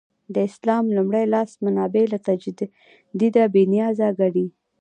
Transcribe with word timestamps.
د 0.33 0.35
اسلام 0.49 0.85
لومړي 0.97 1.23
لاس 1.33 1.51
منابع 1.65 2.03
له 2.13 2.17
تجدیده 2.27 3.43
بې 3.53 3.63
نیازه 3.73 4.07
ګڼي. 4.19 4.47